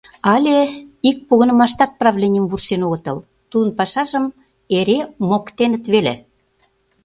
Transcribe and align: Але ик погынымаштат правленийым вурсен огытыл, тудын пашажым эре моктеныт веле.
Але 0.33 0.57
ик 1.09 1.17
погынымаштат 1.29 1.91
правленийым 2.01 2.45
вурсен 2.47 2.81
огытыл, 2.87 3.17
тудын 3.51 3.69
пашажым 3.77 4.25
эре 4.77 4.99
моктеныт 5.29 5.83
веле. 5.93 6.13